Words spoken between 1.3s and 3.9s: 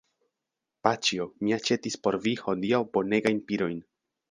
mi aĉetis por vi hodiaŭ bonegajn pirojn.